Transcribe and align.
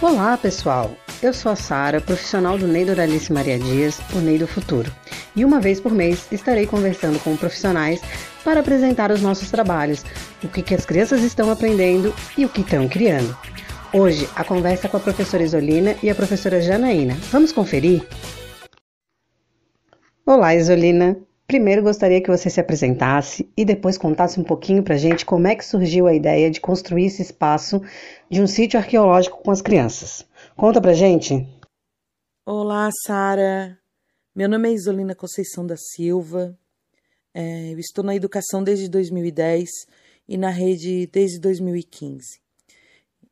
Olá, 0.00 0.36
pessoal! 0.36 0.96
Eu 1.20 1.34
sou 1.34 1.52
a 1.52 1.56
Sara, 1.56 2.00
profissional 2.00 2.56
do 2.56 2.68
Ney 2.68 2.84
Doralice 2.84 3.32
Maria 3.32 3.58
Dias, 3.58 4.00
o 4.14 4.18
Ney 4.18 4.38
do 4.38 4.46
Futuro. 4.46 4.92
E 5.34 5.44
uma 5.44 5.60
vez 5.60 5.80
por 5.80 5.92
mês 5.92 6.26
estarei 6.30 6.66
conversando 6.66 7.18
com 7.18 7.36
profissionais 7.36 8.00
para 8.44 8.60
apresentar 8.60 9.10
os 9.10 9.20
nossos 9.20 9.50
trabalhos, 9.50 10.04
o 10.42 10.48
que, 10.48 10.62
que 10.62 10.74
as 10.74 10.86
crianças 10.86 11.22
estão 11.22 11.50
aprendendo 11.50 12.14
e 12.36 12.44
o 12.44 12.48
que 12.48 12.60
estão 12.60 12.88
criando. 12.88 13.36
Hoje, 13.92 14.28
a 14.36 14.44
conversa 14.44 14.86
é 14.86 14.90
com 14.90 14.98
a 14.98 15.00
professora 15.00 15.42
Isolina 15.42 15.96
e 16.02 16.10
a 16.10 16.14
professora 16.14 16.60
Janaína. 16.60 17.16
Vamos 17.32 17.52
conferir? 17.52 18.06
Olá, 20.24 20.54
Isolina! 20.54 21.27
Primeiro 21.48 21.82
gostaria 21.82 22.22
que 22.22 22.30
você 22.30 22.50
se 22.50 22.60
apresentasse 22.60 23.50
e 23.56 23.64
depois 23.64 23.96
contasse 23.96 24.38
um 24.38 24.44
pouquinho 24.44 24.82
pra 24.82 24.98
gente 24.98 25.24
como 25.24 25.46
é 25.46 25.56
que 25.56 25.64
surgiu 25.64 26.06
a 26.06 26.12
ideia 26.14 26.50
de 26.50 26.60
construir 26.60 27.06
esse 27.06 27.22
espaço 27.22 27.80
de 28.30 28.42
um 28.42 28.46
sítio 28.46 28.78
arqueológico 28.78 29.42
com 29.42 29.50
as 29.50 29.62
crianças. 29.62 30.26
Conta 30.54 30.78
pra 30.78 30.92
gente. 30.92 31.48
Olá, 32.44 32.90
Sara. 33.06 33.78
Meu 34.34 34.46
nome 34.46 34.68
é 34.68 34.74
Isolina 34.74 35.14
Conceição 35.14 35.66
da 35.66 35.74
Silva. 35.78 36.54
É, 37.32 37.72
eu 37.72 37.78
estou 37.78 38.04
na 38.04 38.14
educação 38.14 38.62
desde 38.62 38.86
2010 38.86 39.70
e 40.28 40.36
na 40.36 40.50
rede 40.50 41.06
desde 41.06 41.40
2015. 41.40 42.42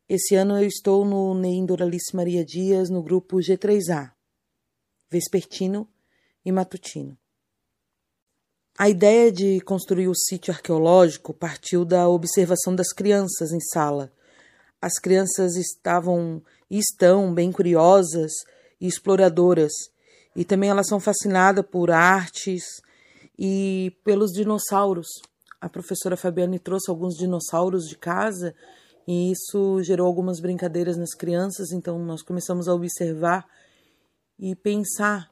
Esse 0.09 0.35
ano 0.37 0.57
eu 0.57 0.66
estou 0.66 1.05
no 1.05 1.35
NEM 1.35 1.66
Doralice 1.66 2.16
Maria 2.16 2.43
Dias, 2.43 2.88
no 2.88 3.02
grupo 3.02 3.37
G3A, 3.37 4.10
Vespertino 5.10 5.87
e 6.43 6.51
Matutino. 6.51 7.19
A 8.79 8.91
ideia 8.91 9.33
de 9.33 9.59
construir 9.62 10.07
o 10.07 10.15
sítio 10.15 10.53
arqueológico 10.53 11.33
partiu 11.33 11.83
da 11.83 12.07
observação 12.11 12.77
das 12.77 12.93
crianças 12.93 13.51
em 13.51 13.61
sala. 13.61 14.12
As 14.83 14.99
crianças 14.99 15.57
estavam 15.57 16.43
e 16.71 16.79
estão 16.79 17.33
bem 17.33 17.51
curiosas 17.51 18.33
e 18.79 18.87
exploradoras, 18.87 19.73
e 20.35 20.45
também 20.45 20.68
elas 20.68 20.88
são 20.88 21.01
fascinadas 21.01 21.65
por 21.65 21.91
artes 21.91 22.65
e 23.38 23.96
pelos 24.05 24.30
dinossauros. 24.33 25.07
A 25.59 25.71
professora 25.71 26.15
Fabiane 26.15 26.59
trouxe 26.59 26.90
alguns 26.90 27.16
dinossauros 27.16 27.88
de 27.88 27.96
casa 27.96 28.55
e 29.09 29.33
isso 29.33 29.83
gerou 29.83 30.07
algumas 30.07 30.38
brincadeiras 30.38 30.99
nas 30.99 31.15
crianças, 31.15 31.73
então 31.73 31.99
nós 31.99 32.21
começamos 32.21 32.68
a 32.68 32.74
observar 32.74 33.46
e 34.38 34.55
pensar 34.55 35.30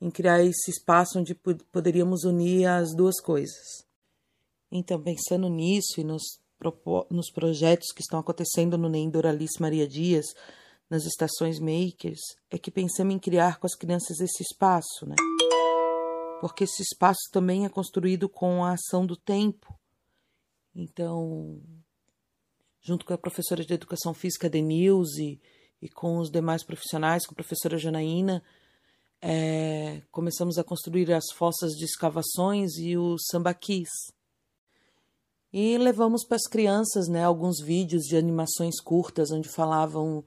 em 0.00 0.10
criar 0.10 0.42
esse 0.42 0.70
espaço 0.70 1.18
onde 1.18 1.34
poderíamos 1.72 2.24
unir 2.24 2.66
as 2.66 2.94
duas 2.94 3.20
coisas. 3.20 3.84
Então, 4.70 5.00
pensando 5.00 5.48
nisso 5.48 6.00
e 6.00 6.04
nos, 6.04 6.22
nos 7.10 7.30
projetos 7.30 7.92
que 7.92 8.02
estão 8.02 8.18
acontecendo 8.18 8.76
no 8.76 8.88
NEM 8.88 9.10
Doralice 9.10 9.60
Maria 9.60 9.86
Dias, 9.86 10.26
nas 10.88 11.04
estações 11.04 11.58
makers, 11.58 12.20
é 12.50 12.58
que 12.58 12.70
pensamos 12.70 13.14
em 13.14 13.18
criar 13.18 13.58
com 13.58 13.66
as 13.66 13.74
crianças 13.74 14.20
esse 14.20 14.42
espaço, 14.42 15.06
né? 15.06 15.16
Porque 16.40 16.64
esse 16.64 16.82
espaço 16.82 17.28
também 17.32 17.64
é 17.64 17.68
construído 17.68 18.28
com 18.28 18.64
a 18.64 18.72
ação 18.72 19.06
do 19.06 19.16
tempo. 19.16 19.74
Então, 20.74 21.60
junto 22.80 23.04
com 23.04 23.14
a 23.14 23.18
professora 23.18 23.64
de 23.64 23.72
Educação 23.72 24.12
Física 24.12 24.48
Denilze 24.48 25.40
e 25.80 25.88
com 25.88 26.18
os 26.18 26.30
demais 26.30 26.62
profissionais, 26.62 27.26
com 27.26 27.32
a 27.32 27.34
professora 27.34 27.78
Janaína, 27.78 28.42
é, 29.20 30.02
começamos 30.10 30.58
a 30.58 30.64
construir 30.64 31.12
as 31.12 31.24
fossas 31.32 31.72
de 31.72 31.84
escavações 31.84 32.76
e 32.78 32.96
os 32.96 33.24
sambaquis. 33.30 33.88
E 35.52 35.78
levamos 35.78 36.24
para 36.24 36.36
as 36.36 36.46
crianças 36.46 37.08
né, 37.08 37.24
alguns 37.24 37.60
vídeos 37.60 38.04
de 38.04 38.16
animações 38.16 38.80
curtas 38.80 39.30
onde 39.30 39.48
falavam, 39.48 40.24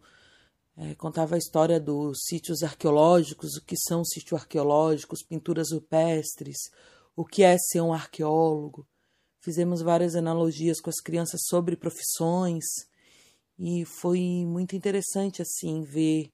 é, 0.75 0.95
contava 0.95 1.35
a 1.35 1.37
história 1.37 1.79
dos 1.79 2.19
sítios 2.25 2.63
arqueológicos, 2.63 3.55
o 3.55 3.63
que 3.63 3.75
são 3.77 4.03
sítios 4.03 4.41
arqueológicos, 4.41 5.23
pinturas 5.23 5.71
rupestres, 5.71 6.57
o 7.15 7.25
que 7.25 7.43
é 7.43 7.57
ser 7.57 7.81
um 7.81 7.93
arqueólogo. 7.93 8.87
Fizemos 9.41 9.81
várias 9.81 10.15
analogias 10.15 10.81
com 10.81 10.89
as 10.89 10.99
crianças 10.99 11.41
sobre 11.45 11.77
profissões 11.77 12.65
e 13.57 13.85
foi 13.85 14.45
muito 14.45 14.75
interessante 14.75 15.41
assim 15.41 15.83
ver 15.83 16.31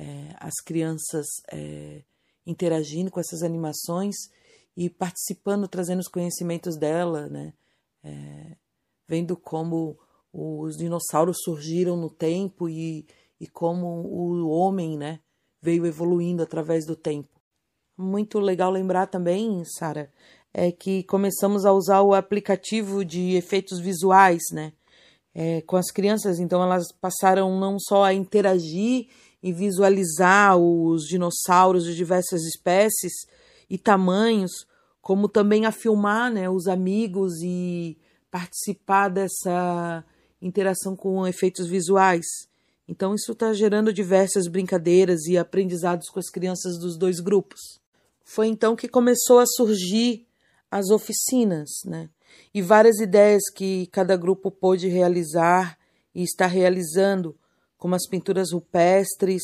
é, 0.00 0.34
as 0.40 0.54
crianças 0.64 1.26
é, 1.52 2.02
interagindo 2.46 3.10
com 3.10 3.20
essas 3.20 3.42
animações 3.42 4.16
e 4.74 4.88
participando, 4.88 5.68
trazendo 5.68 6.00
os 6.00 6.08
conhecimentos 6.08 6.76
dela, 6.76 7.28
né? 7.28 7.52
É, 8.02 8.56
vendo 9.06 9.36
como 9.36 9.98
os 10.32 10.78
dinossauros 10.78 11.38
surgiram 11.44 11.96
no 11.96 12.08
tempo 12.08 12.66
e, 12.66 13.04
e 13.38 13.46
como 13.46 13.86
o 13.86 14.48
homem 14.48 14.96
né, 14.96 15.20
veio 15.60 15.84
evoluindo 15.84 16.42
através 16.42 16.86
do 16.86 16.96
tempo. 16.96 17.28
Muito 17.98 18.38
legal 18.38 18.70
lembrar 18.70 19.08
também, 19.08 19.62
Sara, 19.64 20.10
é 20.54 20.72
que 20.72 21.02
começamos 21.02 21.66
a 21.66 21.72
usar 21.72 22.00
o 22.00 22.14
aplicativo 22.14 23.04
de 23.04 23.34
efeitos 23.34 23.80
visuais 23.80 24.42
né, 24.52 24.72
é, 25.34 25.60
com 25.62 25.76
as 25.76 25.90
crianças, 25.90 26.38
então 26.38 26.62
elas 26.62 26.90
passaram 26.92 27.58
não 27.58 27.78
só 27.78 28.04
a 28.04 28.14
interagir 28.14 29.08
e 29.42 29.52
visualizar 29.52 30.56
os 30.56 31.06
dinossauros 31.06 31.84
de 31.84 31.94
diversas 31.94 32.42
espécies 32.42 33.12
e 33.68 33.78
tamanhos, 33.78 34.66
como 35.00 35.28
também 35.28 35.64
a 35.64 35.72
filmar 35.72 36.30
né, 36.32 36.48
os 36.48 36.66
amigos 36.66 37.40
e 37.42 37.96
participar 38.30 39.08
dessa 39.08 40.04
interação 40.40 40.94
com 40.94 41.26
efeitos 41.26 41.66
visuais. 41.66 42.26
Então, 42.86 43.14
isso 43.14 43.32
está 43.32 43.52
gerando 43.52 43.92
diversas 43.92 44.48
brincadeiras 44.48 45.26
e 45.26 45.38
aprendizados 45.38 46.08
com 46.08 46.18
as 46.18 46.28
crianças 46.28 46.78
dos 46.78 46.98
dois 46.98 47.20
grupos. 47.20 47.80
Foi 48.24 48.46
então 48.46 48.76
que 48.76 48.88
começou 48.88 49.38
a 49.38 49.46
surgir 49.46 50.26
as 50.70 50.90
oficinas, 50.90 51.70
né? 51.84 52.08
E 52.54 52.62
várias 52.62 52.98
ideias 53.00 53.42
que 53.54 53.86
cada 53.88 54.16
grupo 54.16 54.50
pôde 54.50 54.88
realizar 54.88 55.78
e 56.14 56.22
está 56.22 56.46
realizando 56.46 57.36
como 57.80 57.94
as 57.94 58.06
pinturas 58.06 58.52
rupestres, 58.52 59.42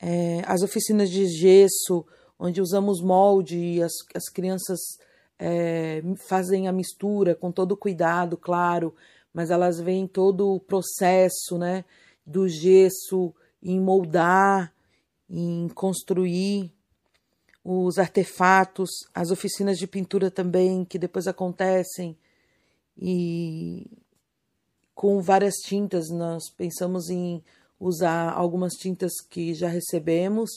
é, 0.00 0.40
as 0.46 0.62
oficinas 0.62 1.10
de 1.10 1.26
gesso, 1.26 2.06
onde 2.38 2.60
usamos 2.60 3.02
molde 3.02 3.58
e 3.58 3.82
as, 3.82 3.92
as 4.14 4.28
crianças 4.28 4.78
é, 5.36 6.00
fazem 6.28 6.68
a 6.68 6.72
mistura 6.72 7.34
com 7.34 7.50
todo 7.50 7.76
cuidado, 7.76 8.36
claro, 8.36 8.94
mas 9.34 9.50
elas 9.50 9.80
veem 9.80 10.06
todo 10.06 10.54
o 10.54 10.60
processo 10.60 11.58
né, 11.58 11.84
do 12.24 12.48
gesso 12.48 13.34
em 13.60 13.80
moldar, 13.80 14.72
em 15.28 15.68
construir 15.74 16.72
os 17.64 17.98
artefatos, 17.98 18.90
as 19.12 19.32
oficinas 19.32 19.76
de 19.76 19.88
pintura 19.88 20.30
também 20.30 20.84
que 20.84 21.00
depois 21.00 21.26
acontecem 21.26 22.16
e 22.96 23.90
com 24.96 25.20
várias 25.20 25.56
tintas. 25.56 26.08
Nós 26.10 26.50
pensamos 26.50 27.10
em 27.10 27.44
usar 27.78 28.32
algumas 28.32 28.72
tintas 28.72 29.12
que 29.20 29.54
já 29.54 29.68
recebemos 29.68 30.50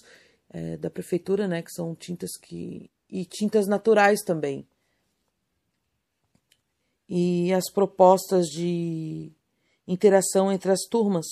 é, 0.49 0.77
da 0.77 0.89
prefeitura, 0.89 1.47
né, 1.47 1.61
que 1.61 1.71
são 1.71 1.93
tintas 1.93 2.37
que 2.37 2.89
e 3.07 3.25
tintas 3.25 3.67
naturais 3.67 4.21
também. 4.21 4.65
E 7.07 7.51
as 7.53 7.69
propostas 7.71 8.47
de 8.47 9.31
interação 9.87 10.51
entre 10.51 10.71
as 10.71 10.81
turmas, 10.81 11.25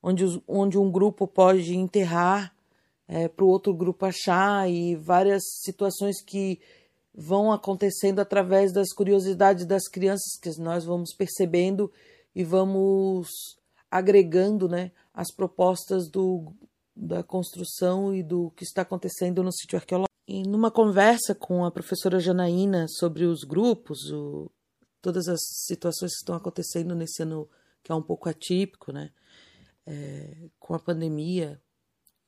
onde, 0.00 0.24
os, 0.24 0.40
onde 0.46 0.78
um 0.78 0.90
grupo 0.90 1.26
pode 1.26 1.76
enterrar 1.76 2.54
é, 3.08 3.26
para 3.26 3.44
o 3.44 3.48
outro 3.48 3.74
grupo 3.74 4.06
achar 4.06 4.70
e 4.70 4.94
várias 4.94 5.42
situações 5.64 6.22
que 6.22 6.60
vão 7.12 7.52
acontecendo 7.52 8.20
através 8.20 8.72
das 8.72 8.92
curiosidades 8.92 9.66
das 9.66 9.88
crianças 9.88 10.38
que 10.40 10.60
nós 10.60 10.84
vamos 10.84 11.12
percebendo 11.12 11.92
e 12.34 12.42
vamos 12.42 13.28
agregando 13.90 14.68
né, 14.68 14.90
as 15.12 15.32
propostas 15.32 16.08
do, 16.10 16.52
da 16.96 17.22
construção 17.22 18.14
e 18.14 18.22
do 18.22 18.50
que 18.56 18.64
está 18.64 18.82
acontecendo 18.82 19.42
no 19.42 19.52
sítio 19.52 19.78
arqueológico. 19.78 20.12
E 20.26 20.42
numa 20.42 20.70
conversa 20.70 21.34
com 21.34 21.64
a 21.64 21.70
professora 21.70 22.18
Janaína 22.18 22.86
sobre 22.88 23.24
os 23.24 23.44
grupos, 23.44 24.10
o, 24.10 24.50
todas 25.00 25.28
as 25.28 25.38
situações 25.66 26.12
que 26.12 26.18
estão 26.18 26.34
acontecendo 26.34 26.94
nesse 26.94 27.22
ano 27.22 27.48
que 27.82 27.92
é 27.92 27.94
um 27.94 28.02
pouco 28.02 28.28
atípico, 28.28 28.90
né, 28.90 29.12
é, 29.86 30.48
com 30.58 30.74
a 30.74 30.78
pandemia 30.78 31.60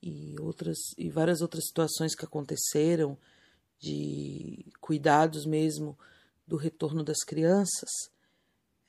e 0.01 0.35
outras 0.39 0.77
e 0.97 1.09
várias 1.09 1.41
outras 1.41 1.65
situações 1.65 2.15
que 2.15 2.23
aconteceram 2.23 3.17
de 3.79 4.65
cuidados 4.79 5.45
mesmo 5.45 5.97
do 6.45 6.55
retorno 6.55 7.03
das 7.03 7.23
crianças, 7.25 7.89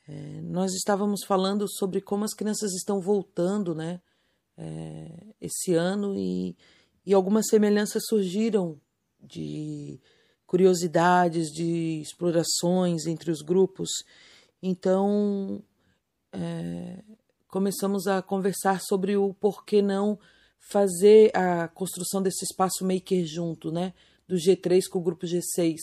é, 0.08 0.40
nós 0.40 0.72
estávamos 0.72 1.20
falando 1.26 1.68
sobre 1.68 2.00
como 2.00 2.24
as 2.24 2.32
crianças 2.32 2.72
estão 2.72 2.98
voltando, 2.98 3.74
né, 3.74 4.00
é, 4.56 5.34
esse 5.38 5.74
ano 5.74 6.16
e, 6.16 6.56
e 7.04 7.12
algumas 7.12 7.46
semelhanças 7.48 8.06
surgiram 8.06 8.80
de 9.20 10.00
curiosidades, 10.46 11.48
de 11.50 12.00
explorações 12.00 13.06
entre 13.06 13.30
os 13.30 13.42
grupos. 13.42 13.90
Então, 14.62 15.62
é, 16.32 17.04
começamos 17.46 18.06
a 18.06 18.22
conversar 18.22 18.80
sobre 18.80 19.14
o 19.14 19.34
porquê 19.34 19.82
não 19.82 20.18
fazer 20.58 21.30
a 21.36 21.68
construção 21.68 22.22
desse 22.22 22.44
espaço 22.44 22.84
maker 22.84 23.24
junto, 23.26 23.70
né? 23.70 23.92
Do 24.26 24.36
G3 24.36 24.82
com 24.90 24.98
o 24.98 25.02
grupo 25.02 25.26
G6. 25.26 25.76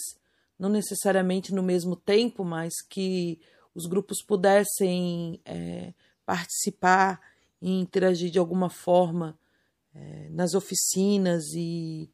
Não 0.58 0.70
necessariamente 0.70 1.54
no 1.54 1.64
mesmo 1.64 1.96
tempo, 1.96 2.44
mas 2.44 2.74
que 2.90 3.40
os 3.76 3.86
grupos 3.86 4.24
pudessem 4.24 5.40
é, 5.46 5.94
participar 6.26 7.20
e 7.62 7.80
interagir 7.80 8.32
de 8.32 8.40
alguma 8.40 8.70
forma 8.70 9.38
é, 9.94 10.30
nas 10.32 10.54
oficinas 10.54 11.44
e, 11.54 12.10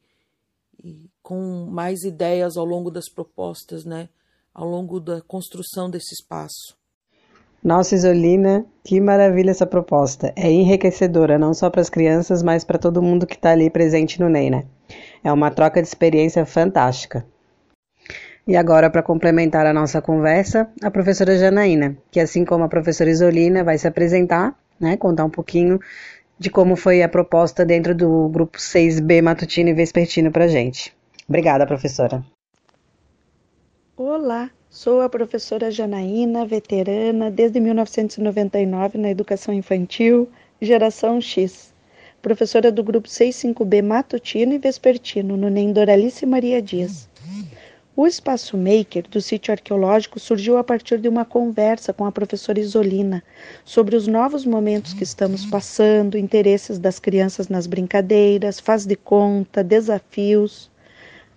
e, 0.83 1.09
com 1.21 1.67
mais 1.69 2.03
ideias 2.03 2.57
ao 2.57 2.65
longo 2.65 2.89
das 2.89 3.07
propostas, 3.07 3.85
né? 3.85 4.09
Ao 4.53 4.67
longo 4.67 4.99
da 4.99 5.21
construção 5.21 5.89
desse 5.89 6.13
espaço. 6.13 6.75
Nossa, 7.63 7.93
Isolina, 7.93 8.65
que 8.83 8.99
maravilha 8.99 9.51
essa 9.51 9.67
proposta. 9.67 10.33
É 10.35 10.51
enriquecedora, 10.51 11.37
não 11.37 11.53
só 11.53 11.69
para 11.69 11.79
as 11.79 11.89
crianças, 11.89 12.41
mas 12.41 12.63
para 12.63 12.79
todo 12.79 13.03
mundo 13.03 13.27
que 13.27 13.35
está 13.35 13.51
ali 13.51 13.69
presente 13.69 14.19
no 14.19 14.27
NEI, 14.27 14.49
né? 14.49 14.65
É 15.23 15.31
uma 15.31 15.51
troca 15.51 15.79
de 15.79 15.87
experiência 15.87 16.43
fantástica. 16.45 17.25
E 18.47 18.55
agora, 18.55 18.89
para 18.89 19.03
complementar 19.03 19.65
a 19.65 19.73
nossa 19.73 20.01
conversa, 20.01 20.69
a 20.83 20.89
professora 20.89 21.37
Janaína, 21.37 21.95
que 22.09 22.19
assim 22.19 22.43
como 22.43 22.63
a 22.63 22.69
professora 22.69 23.09
Isolina, 23.09 23.63
vai 23.63 23.77
se 23.77 23.87
apresentar, 23.87 24.55
né, 24.79 24.97
contar 24.97 25.25
um 25.25 25.29
pouquinho 25.29 25.79
de 26.39 26.49
como 26.49 26.75
foi 26.75 27.03
a 27.03 27.09
proposta 27.09 27.63
dentro 27.63 27.93
do 27.93 28.27
grupo 28.29 28.57
6B 28.57 29.21
Matutino 29.21 29.69
e 29.69 29.73
Vespertino 29.73 30.31
para 30.31 30.47
gente. 30.47 30.93
Obrigada, 31.29 31.67
professora. 31.67 32.23
Olá, 33.95 34.49
Sou 34.73 35.01
a 35.01 35.09
professora 35.09 35.69
Janaína, 35.69 36.45
veterana 36.45 37.29
desde 37.29 37.59
1999 37.59 38.97
na 38.97 39.09
educação 39.09 39.53
infantil, 39.53 40.29
geração 40.61 41.19
X. 41.19 41.73
Professora 42.21 42.71
do 42.71 42.81
grupo 42.81 43.05
65B 43.05 43.83
matutino 43.83 44.53
e 44.53 44.57
vespertino 44.57 45.35
no 45.35 45.49
NEM 45.49 45.73
Doralice 45.73 46.25
Maria 46.25 46.61
Dias. 46.61 47.09
O 47.93 48.07
Espaço 48.07 48.57
Maker 48.57 49.05
do 49.09 49.19
sítio 49.19 49.51
arqueológico 49.51 50.17
surgiu 50.17 50.57
a 50.57 50.63
partir 50.63 50.97
de 50.97 51.09
uma 51.09 51.25
conversa 51.25 51.91
com 51.91 52.05
a 52.05 52.11
professora 52.11 52.57
Isolina 52.57 53.21
sobre 53.65 53.97
os 53.97 54.07
novos 54.07 54.45
momentos 54.45 54.93
que 54.93 55.03
estamos 55.03 55.45
passando, 55.45 56.17
interesses 56.17 56.79
das 56.79 56.99
crianças 56.99 57.49
nas 57.49 57.67
brincadeiras, 57.67 58.61
faz 58.61 58.85
de 58.85 58.95
conta, 58.95 59.61
desafios. 59.61 60.71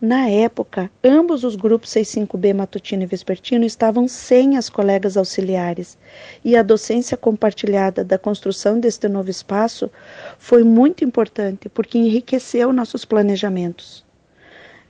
Na 0.01 0.29
época, 0.29 0.89
ambos 1.03 1.43
os 1.43 1.57
grupos 1.57 1.91
65B 1.91 2.55
matutino 2.55 3.03
e 3.03 3.07
vespertino 3.07 3.65
estavam 3.65 4.07
sem 4.07 4.57
as 4.57 4.71
colegas 4.71 5.17
auxiliares, 5.17 5.99
e 6.45 6.55
a 6.55 6.63
docência 6.63 7.17
compartilhada 7.17 8.05
da 8.05 8.17
construção 8.17 8.79
deste 8.79 9.09
novo 9.09 9.29
espaço 9.29 9.91
foi 10.39 10.63
muito 10.63 11.03
importante 11.05 11.69
porque 11.69 11.99
enriqueceu 11.99 12.73
nossos 12.73 13.05
planejamentos. 13.05 14.05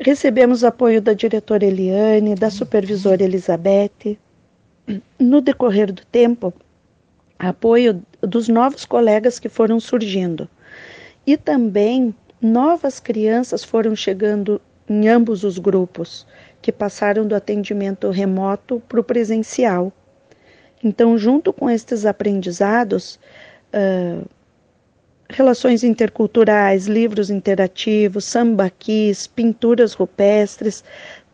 Recebemos 0.00 0.64
apoio 0.64 1.00
da 1.00 1.12
diretora 1.12 1.64
Eliane, 1.64 2.35
da 2.35 2.50
supervisora 2.50 3.23
Elizabeth. 3.23 4.19
No 5.19 5.41
decorrer 5.41 5.93
do 5.93 6.05
tempo, 6.06 6.52
apoio 7.38 8.02
dos 8.20 8.49
novos 8.49 8.85
colegas 8.85 9.38
que 9.38 9.49
foram 9.49 9.79
surgindo. 9.79 10.49
E 11.26 11.37
também 11.37 12.14
novas 12.41 13.00
crianças 13.00 13.64
foram 13.64 13.94
chegando 13.96 14.61
em 14.88 15.08
ambos 15.08 15.44
os 15.44 15.58
grupos, 15.58 16.26
que 16.61 16.73
passaram 16.73 17.26
do 17.26 17.35
atendimento 17.35 18.11
remoto 18.11 18.82
para 18.88 19.00
o 19.00 19.05
presencial. 19.05 19.93
Então, 20.82 21.17
junto 21.17 21.52
com 21.52 21.70
estes 21.70 22.05
aprendizados, 22.05 23.19
uh, 23.73 24.29
relações 25.29 25.82
interculturais, 25.82 26.87
livros 26.87 27.31
interativos, 27.31 28.25
sambaquis, 28.25 29.26
pinturas 29.26 29.93
rupestres, 29.93 30.85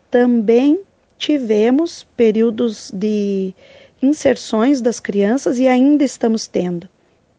também 0.09 0.81
tivemos 1.17 2.03
períodos 2.15 2.91
de 2.93 3.53
inserções 4.01 4.81
das 4.81 4.99
crianças 4.99 5.59
e 5.59 5.67
ainda 5.67 6.03
estamos 6.03 6.47
tendo. 6.47 6.89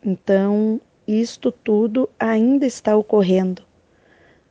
Então, 0.05 0.81
isto 1.07 1.51
tudo 1.51 2.09
ainda 2.19 2.65
está 2.65 2.97
ocorrendo. 2.97 3.63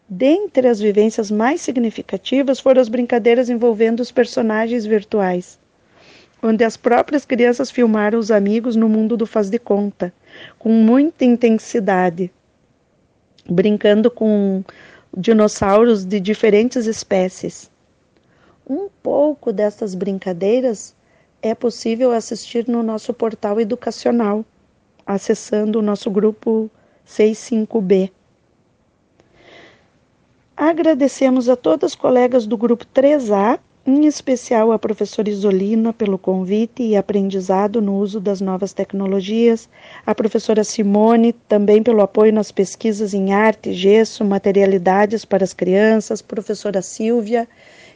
Dentre 0.07 0.67
as 0.67 0.81
vivências 0.81 1.31
mais 1.31 1.61
significativas 1.61 2.59
foram 2.59 2.81
as 2.81 2.89
brincadeiras 2.89 3.49
envolvendo 3.49 4.01
os 4.01 4.11
personagens 4.11 4.85
virtuais, 4.85 5.57
onde 6.41 6.63
as 6.63 6.75
próprias 6.75 7.25
crianças 7.25 7.69
filmaram 7.69 8.17
os 8.17 8.31
amigos 8.31 8.75
no 8.75 8.89
mundo 8.89 9.15
do 9.15 9.25
faz 9.25 9.49
de 9.49 9.59
conta, 9.59 10.13
com 10.57 10.69
muita 10.69 11.23
intensidade, 11.23 12.31
brincando 13.47 14.09
com 14.09 14.63
dinossauros 15.15 16.05
de 16.05 16.19
diferentes 16.19 16.85
espécies. 16.85 17.69
Um 18.67 18.89
pouco 19.03 19.51
dessas 19.51 19.93
brincadeiras 19.93 20.95
é 21.41 21.53
possível 21.53 22.11
assistir 22.11 22.67
no 22.67 22.81
nosso 22.81 23.13
portal 23.13 23.59
educacional, 23.59 24.45
acessando 25.05 25.79
o 25.79 25.81
nosso 25.81 26.09
grupo 26.09 26.69
65B. 27.07 28.11
Agradecemos 30.55 31.49
a 31.49 31.55
todas 31.55 31.91
as 31.91 31.95
colegas 31.95 32.45
do 32.45 32.55
grupo 32.55 32.85
3A, 32.85 33.59
em 33.85 34.05
especial 34.05 34.71
a 34.71 34.77
professora 34.77 35.29
Isolina 35.29 35.91
pelo 35.91 36.17
convite 36.17 36.83
e 36.83 36.95
aprendizado 36.95 37.81
no 37.81 37.97
uso 37.97 38.19
das 38.19 38.39
novas 38.39 38.73
tecnologias, 38.73 39.67
a 40.05 40.13
professora 40.13 40.63
Simone 40.63 41.33
também 41.33 41.81
pelo 41.81 42.01
apoio 42.01 42.31
nas 42.31 42.51
pesquisas 42.51 43.13
em 43.13 43.33
arte, 43.33 43.73
gesso, 43.73 44.23
materialidades 44.23 45.25
para 45.25 45.43
as 45.43 45.53
crianças, 45.53 46.21
professora 46.21 46.81
Silvia 46.81 47.47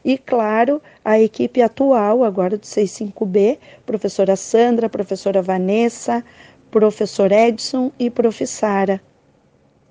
e, 0.03 0.17
claro, 0.17 0.81
a 1.03 1.19
equipe 1.19 1.61
atual 1.61 2.23
agora 2.23 2.57
do 2.57 2.65
65B, 2.65 3.59
professora 3.85 4.35
Sandra, 4.35 4.89
professora 4.89 5.41
Vanessa, 5.41 6.23
professor 6.71 7.31
Edson 7.31 7.91
e 7.99 8.09
professora. 8.09 8.99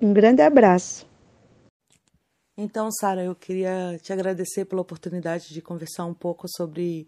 Um 0.01 0.11
grande 0.11 0.41
abraço. 0.41 1.07
Então, 2.57 2.89
Sara, 2.89 3.21
eu 3.21 3.35
queria 3.35 3.99
te 4.01 4.13
agradecer 4.13 4.63
pela 4.63 4.81
oportunidade 4.81 5.53
de 5.53 5.61
conversar 5.61 6.05
um 6.05 6.13
pouco 6.13 6.47
sobre 6.47 7.05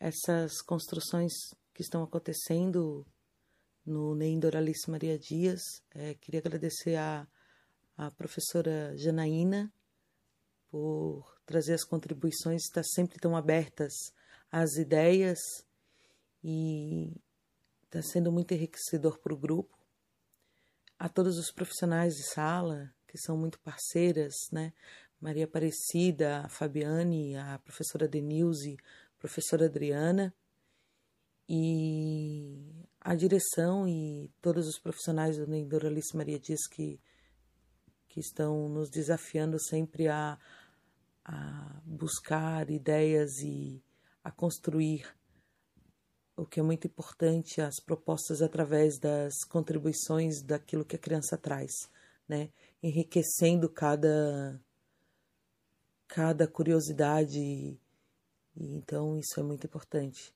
essas 0.00 0.60
construções 0.62 1.32
que 1.72 1.80
estão 1.80 2.02
acontecendo 2.02 3.06
no 3.86 4.16
NEM 4.16 4.40
Doralice 4.40 4.90
Maria 4.90 5.16
Dias. 5.16 5.62
É, 5.94 6.14
queria 6.14 6.40
agradecer 6.40 6.96
a, 6.96 7.24
a 7.96 8.10
professora 8.10 8.96
Janaína 8.96 9.72
por 10.72 11.38
trazer 11.46 11.74
as 11.74 11.84
contribuições, 11.84 12.64
estar 12.64 12.82
sempre 12.82 13.20
tão 13.20 13.36
abertas 13.36 13.92
às 14.50 14.74
ideias 14.74 15.38
e 16.42 17.12
está 17.84 18.02
sendo 18.02 18.32
muito 18.32 18.52
enriquecedor 18.52 19.20
para 19.20 19.34
o 19.34 19.38
grupo. 19.38 19.78
A 20.98 21.08
todos 21.08 21.38
os 21.38 21.52
profissionais 21.52 22.14
de 22.14 22.24
sala, 22.24 22.92
que 23.14 23.18
são 23.18 23.36
muito 23.36 23.60
parceiras, 23.60 24.34
né? 24.50 24.72
Maria 25.20 25.44
Aparecida, 25.44 26.40
a 26.40 26.48
Fabiane, 26.48 27.36
a 27.36 27.60
professora 27.60 28.08
Denilze, 28.08 28.76
a 29.16 29.20
professora 29.20 29.66
Adriana 29.66 30.34
e 31.48 32.84
a 33.00 33.14
direção 33.14 33.86
e 33.86 34.32
todos 34.42 34.66
os 34.66 34.80
profissionais 34.80 35.36
do 35.38 35.46
Doralice 35.64 36.16
Maria 36.16 36.40
Dias 36.40 36.66
que, 36.66 37.00
que 38.08 38.18
estão 38.18 38.68
nos 38.68 38.90
desafiando 38.90 39.62
sempre 39.62 40.08
a, 40.08 40.36
a 41.24 41.80
buscar 41.84 42.68
ideias 42.68 43.38
e 43.38 43.80
a 44.24 44.32
construir 44.32 45.06
o 46.36 46.44
que 46.44 46.58
é 46.58 46.62
muito 46.64 46.88
importante, 46.88 47.60
as 47.60 47.76
propostas 47.78 48.42
através 48.42 48.98
das 48.98 49.44
contribuições 49.44 50.42
daquilo 50.42 50.84
que 50.84 50.96
a 50.96 50.98
criança 50.98 51.38
traz, 51.38 51.88
né? 52.28 52.50
enriquecendo 52.82 53.68
cada 53.68 54.60
cada 56.06 56.46
curiosidade 56.46 57.40
e, 57.40 57.78
então 58.56 59.18
isso 59.18 59.40
é 59.40 59.42
muito 59.42 59.66
importante. 59.66 60.32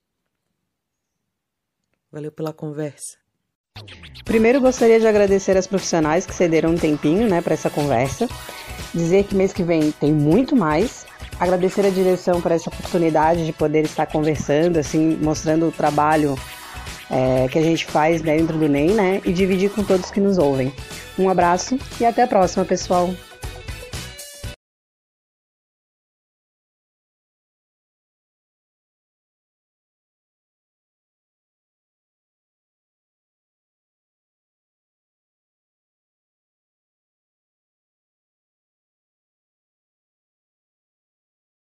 Valeu 2.11 2.33
pela 2.33 2.53
conversa. 2.53 3.19
Primeiro 4.25 4.61
gostaria 4.61 4.99
de 4.99 5.07
agradecer 5.07 5.57
as 5.57 5.67
profissionais 5.67 6.27
que 6.27 6.35
cederam 6.35 6.73
um 6.73 6.77
tempinho, 6.77 7.29
né, 7.29 7.41
para 7.41 7.55
essa 7.55 7.71
conversa. 7.71 8.27
Dizer 8.95 9.25
que 9.25 9.35
mês 9.35 9.53
que 9.53 9.63
vem 9.63 9.93
tem 9.93 10.13
muito 10.13 10.57
mais. 10.57 11.07
Agradecer 11.39 11.87
a 11.87 11.91
direção 11.91 12.41
por 12.41 12.51
essa 12.51 12.69
oportunidade 12.69 13.47
de 13.47 13.53
poder 13.53 13.85
estar 13.85 14.07
conversando, 14.07 14.79
assim, 14.79 15.17
mostrando 15.19 15.69
o 15.69 15.73
trabalho 15.73 16.35
é, 17.11 17.47
que 17.49 17.59
a 17.59 17.63
gente 17.63 17.85
faz 17.87 18.21
dentro 18.21 18.59
do 18.59 18.69
NEM, 18.69 18.91
né? 18.91 19.21
E 19.25 19.33
dividir 19.33 19.71
com 19.71 19.83
todos 19.83 20.11
que 20.11 20.21
nos 20.21 20.39
ouvem. 20.39 20.73
Um 21.19 21.29
abraço 21.29 21.79
e 22.01 22.05
até 22.05 22.23
a 22.23 22.27
próxima, 22.27 22.65
pessoal! 22.65 23.13